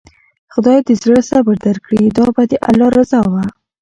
خداى 0.53 0.79
د 0.87 0.89
زړه 1.01 1.19
صبر 1.29 1.55
درکړي، 1.65 2.03
دا 2.17 2.25
به 2.35 2.43
د 2.51 2.53
الله 2.69 2.89
رضا 2.97 3.21
وه. 3.31 3.43